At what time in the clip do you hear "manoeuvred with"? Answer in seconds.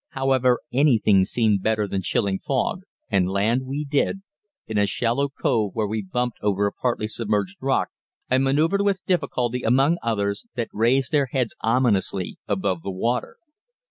8.43-9.05